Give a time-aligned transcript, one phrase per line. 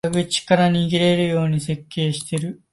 [0.03, 2.63] 裏口から逃げられるように設計してる